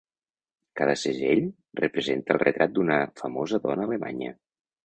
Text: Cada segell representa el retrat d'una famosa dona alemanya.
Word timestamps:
Cada 0.79 0.95
segell 1.01 1.43
representa 1.81 2.35
el 2.37 2.43
retrat 2.47 2.75
d'una 2.79 2.99
famosa 3.23 3.63
dona 3.69 3.87
alemanya. 3.91 4.35